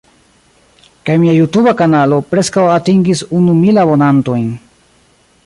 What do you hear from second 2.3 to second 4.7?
preskaŭ atingis unu mil abonantojn.